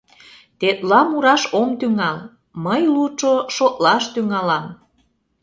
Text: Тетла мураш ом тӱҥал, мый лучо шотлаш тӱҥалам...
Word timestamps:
Тетла 0.59 1.01
мураш 1.09 1.43
ом 1.59 1.69
тӱҥал, 1.79 2.17
мый 2.63 2.81
лучо 2.93 3.33
шотлаш 3.55 4.03
тӱҥалам... 4.13 4.65